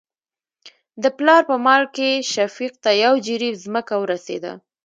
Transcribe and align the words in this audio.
د 1.03 1.05
پلار 1.17 1.41
په 1.49 1.55
مال 1.65 1.83
کې 1.95 2.09
شفيق 2.33 2.73
ته 2.83 2.91
يو 3.03 3.13
جرېب 3.25 3.55
ځمکه 3.65 3.93
ورسېده. 4.01 4.53